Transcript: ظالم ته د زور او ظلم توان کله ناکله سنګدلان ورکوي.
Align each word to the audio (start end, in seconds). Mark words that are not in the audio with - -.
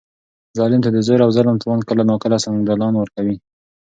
ظالم 0.57 0.79
ته 0.85 0.89
د 0.93 0.97
زور 1.07 1.19
او 1.25 1.29
ظلم 1.37 1.55
توان 1.63 1.79
کله 1.89 2.03
ناکله 2.09 2.37
سنګدلان 2.45 2.93
ورکوي. 2.97 3.35